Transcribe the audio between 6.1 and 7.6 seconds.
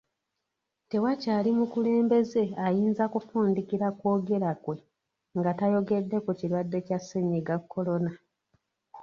ku kirwadde kya Ssennyiga